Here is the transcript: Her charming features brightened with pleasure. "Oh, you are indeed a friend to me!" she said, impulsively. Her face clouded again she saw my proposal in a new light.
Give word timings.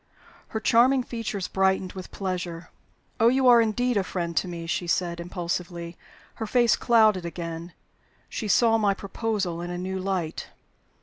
Her 0.47 0.59
charming 0.59 1.03
features 1.03 1.47
brightened 1.47 1.93
with 1.93 2.09
pleasure. 2.09 2.71
"Oh, 3.19 3.27
you 3.27 3.47
are 3.47 3.61
indeed 3.61 3.97
a 3.97 4.03
friend 4.03 4.35
to 4.37 4.47
me!" 4.47 4.65
she 4.65 4.87
said, 4.87 5.19
impulsively. 5.19 5.95
Her 6.41 6.47
face 6.47 6.75
clouded 6.75 7.23
again 7.23 7.73
she 8.27 8.47
saw 8.47 8.79
my 8.79 8.95
proposal 8.95 9.61
in 9.61 9.69
a 9.69 9.77
new 9.77 9.99
light. 9.99 10.47